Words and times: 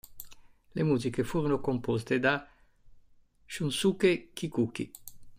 Le 0.73 0.81
musiche 0.83 1.21
furono 1.23 1.59
composte 1.61 2.17
da 2.17 2.43
Shunsuke 3.45 4.31
Kikuchi. 4.33 4.91